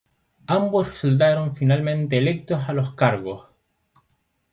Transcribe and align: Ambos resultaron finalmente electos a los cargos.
Ambos 0.47 0.87
resultaron 0.87 1.55
finalmente 1.55 2.17
electos 2.17 2.59
a 2.67 2.73
los 2.73 2.95
cargos. 2.95 3.45